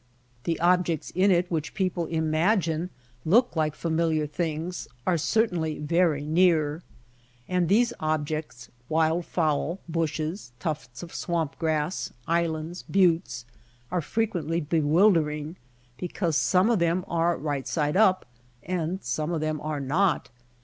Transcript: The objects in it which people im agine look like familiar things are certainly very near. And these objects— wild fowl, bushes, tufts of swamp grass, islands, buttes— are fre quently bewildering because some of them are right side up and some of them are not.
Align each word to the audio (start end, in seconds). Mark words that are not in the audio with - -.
The 0.45 0.59
objects 0.59 1.11
in 1.11 1.29
it 1.29 1.51
which 1.51 1.75
people 1.75 2.07
im 2.09 2.31
agine 2.31 2.89
look 3.23 3.55
like 3.55 3.75
familiar 3.75 4.25
things 4.25 4.87
are 5.05 5.15
certainly 5.15 5.77
very 5.77 6.25
near. 6.25 6.81
And 7.47 7.69
these 7.69 7.93
objects— 7.99 8.71
wild 8.89 9.27
fowl, 9.27 9.77
bushes, 9.87 10.53
tufts 10.57 11.03
of 11.03 11.13
swamp 11.13 11.59
grass, 11.59 12.11
islands, 12.27 12.81
buttes— 12.89 13.45
are 13.91 14.01
fre 14.01 14.23
quently 14.23 14.67
bewildering 14.67 15.55
because 15.99 16.35
some 16.35 16.71
of 16.71 16.79
them 16.79 17.05
are 17.07 17.37
right 17.37 17.67
side 17.67 17.95
up 17.95 18.25
and 18.63 19.03
some 19.03 19.31
of 19.31 19.41
them 19.41 19.61
are 19.61 19.79
not. 19.79 20.29